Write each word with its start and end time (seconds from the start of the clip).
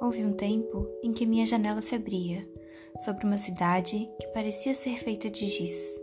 Houve 0.00 0.24
um 0.24 0.32
tempo 0.32 0.86
em 1.02 1.12
que 1.12 1.26
minha 1.26 1.44
janela 1.44 1.82
se 1.82 1.94
abria 1.96 2.48
sobre 2.98 3.26
uma 3.26 3.36
cidade 3.36 4.08
que 4.20 4.28
parecia 4.28 4.72
ser 4.72 4.96
feita 4.96 5.28
de 5.28 5.46
giz. 5.46 6.00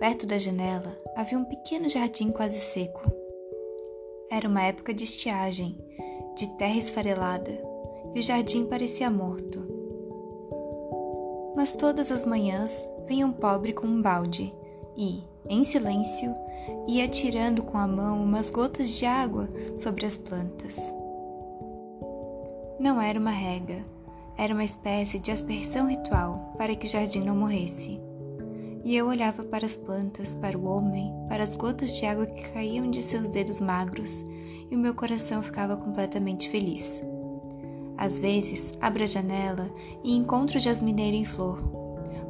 Perto 0.00 0.26
da 0.26 0.36
janela 0.36 0.98
havia 1.14 1.38
um 1.38 1.44
pequeno 1.44 1.88
jardim 1.88 2.30
quase 2.30 2.58
seco. 2.58 3.02
Era 4.28 4.48
uma 4.48 4.64
época 4.64 4.92
de 4.92 5.04
estiagem, 5.04 5.78
de 6.34 6.48
terra 6.56 6.76
esfarelada, 6.76 7.52
e 8.14 8.18
o 8.18 8.22
jardim 8.22 8.66
parecia 8.66 9.08
morto. 9.08 9.62
Mas 11.54 11.76
todas 11.76 12.10
as 12.10 12.24
manhãs 12.24 12.84
vinha 13.06 13.26
um 13.26 13.32
pobre 13.32 13.72
com 13.72 13.86
um 13.86 14.02
balde 14.02 14.52
e, 14.96 15.22
em 15.48 15.62
silêncio, 15.62 16.34
ia 16.88 17.06
tirando 17.06 17.62
com 17.62 17.78
a 17.78 17.86
mão 17.86 18.20
umas 18.20 18.50
gotas 18.50 18.88
de 18.90 19.06
água 19.06 19.48
sobre 19.76 20.04
as 20.04 20.16
plantas. 20.16 20.76
Não 22.78 23.00
era 23.00 23.20
uma 23.20 23.30
rega, 23.30 23.84
era 24.36 24.52
uma 24.52 24.64
espécie 24.64 25.20
de 25.20 25.30
aspersão 25.30 25.88
ritual 25.88 26.54
para 26.58 26.74
que 26.74 26.86
o 26.86 26.90
jardim 26.90 27.20
não 27.20 27.36
morresse. 27.36 28.00
E 28.84 28.96
eu 28.96 29.06
olhava 29.06 29.44
para 29.44 29.64
as 29.64 29.76
plantas, 29.76 30.34
para 30.34 30.58
o 30.58 30.66
homem, 30.66 31.12
para 31.28 31.44
as 31.44 31.56
gotas 31.56 31.96
de 31.96 32.04
água 32.04 32.26
que 32.26 32.50
caíam 32.50 32.90
de 32.90 33.00
seus 33.00 33.28
dedos 33.28 33.60
magros, 33.60 34.24
e 34.70 34.74
o 34.74 34.78
meu 34.78 34.92
coração 34.92 35.40
ficava 35.40 35.76
completamente 35.76 36.50
feliz. 36.50 37.00
Às 37.96 38.18
vezes, 38.18 38.72
abro 38.80 39.04
a 39.04 39.06
janela 39.06 39.70
e 40.02 40.12
encontro 40.14 40.58
jasmineiro 40.58 41.16
em 41.16 41.24
flor. 41.24 41.62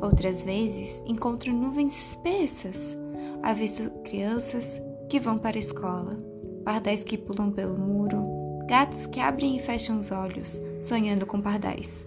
Outras 0.00 0.42
vezes, 0.42 1.02
encontro 1.06 1.54
nuvens 1.54 2.10
espessas. 2.10 2.98
Avisto 3.42 3.90
crianças 4.02 4.80
que 5.08 5.18
vão 5.18 5.38
para 5.38 5.56
a 5.56 5.58
escola, 5.58 6.18
pardais 6.64 7.02
que 7.02 7.16
pulam 7.16 7.50
pelo 7.50 7.78
muro, 7.78 8.43
gatos 8.66 9.06
que 9.06 9.20
abrem 9.20 9.56
e 9.56 9.60
fecham 9.60 9.98
os 9.98 10.10
olhos, 10.10 10.60
sonhando 10.80 11.26
com 11.26 11.40
pardais. 11.40 12.06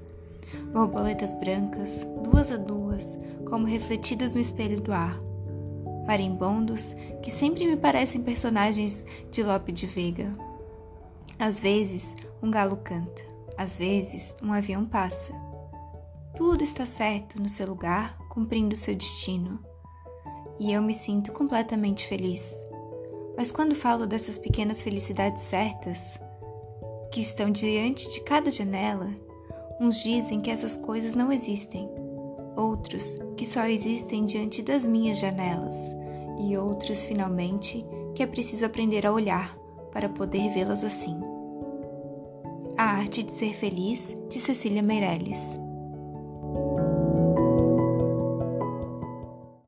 Borboletas 0.73 1.33
brancas, 1.35 2.05
duas 2.23 2.51
a 2.51 2.57
duas, 2.57 3.17
como 3.49 3.65
refletidas 3.65 4.33
no 4.33 4.41
espelho 4.41 4.81
do 4.81 4.91
ar. 4.91 5.17
Marimbondos 6.05 6.93
que 7.21 7.31
sempre 7.31 7.65
me 7.67 7.75
parecem 7.75 8.21
personagens 8.21 9.05
de 9.31 9.43
Lope 9.43 9.71
de 9.71 9.85
Veiga. 9.85 10.31
Às 11.39 11.59
vezes, 11.59 12.15
um 12.41 12.49
galo 12.49 12.77
canta, 12.77 13.23
às 13.57 13.77
vezes, 13.77 14.35
um 14.41 14.53
avião 14.53 14.85
passa. 14.85 15.33
Tudo 16.35 16.63
está 16.63 16.85
certo 16.85 17.41
no 17.41 17.49
seu 17.49 17.67
lugar, 17.67 18.17
cumprindo 18.29 18.75
seu 18.75 18.95
destino. 18.95 19.59
E 20.59 20.71
eu 20.71 20.81
me 20.81 20.93
sinto 20.93 21.31
completamente 21.31 22.07
feliz. 22.07 22.55
Mas 23.35 23.51
quando 23.51 23.75
falo 23.75 24.07
dessas 24.07 24.39
pequenas 24.39 24.81
felicidades 24.81 25.43
certas, 25.43 26.19
que 27.11 27.21
estão 27.21 27.51
diante 27.51 28.09
de 28.11 28.21
cada 28.21 28.51
janela, 28.51 29.09
uns 29.79 30.01
dizem 30.01 30.41
que 30.41 30.51
essas 30.51 30.77
coisas 30.77 31.15
não 31.15 31.31
existem, 31.31 31.89
outros 32.55 33.15
que 33.35 33.45
só 33.45 33.65
existem 33.65 34.25
diante 34.25 34.61
das 34.61 34.85
minhas 34.85 35.19
janelas, 35.19 35.75
e 36.39 36.57
outros, 36.57 37.03
finalmente, 37.03 37.85
que 38.13 38.21
é 38.21 38.27
preciso 38.27 38.65
aprender 38.65 39.05
a 39.05 39.11
olhar 39.11 39.57
para 39.91 40.09
poder 40.09 40.49
vê-las 40.51 40.83
assim. 40.83 41.17
A 42.77 42.83
Arte 42.83 43.23
de 43.23 43.31
Ser 43.31 43.53
Feliz, 43.53 44.15
de 44.29 44.39
Cecília 44.39 44.83
Meirelles. 44.83 45.39